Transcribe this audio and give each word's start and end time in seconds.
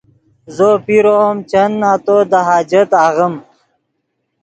زو 0.55 0.69
پیرو 0.85 1.15
ام 1.27 1.37
چند 1.51 1.73
نتو 1.81 2.17
دے 2.31 2.39
حاجت 2.47 2.89
آغیم 3.05 3.35